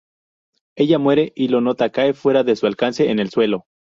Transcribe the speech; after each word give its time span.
Ella 0.75 0.97
muere, 0.97 1.31
y 1.35 1.49
la 1.49 1.61
nota 1.61 1.91
cae 1.91 2.15
fuera 2.15 2.43
de 2.43 2.55
su 2.55 2.65
alcance 2.65 3.11
en 3.11 3.19
el 3.19 3.29
suelo. 3.29 3.67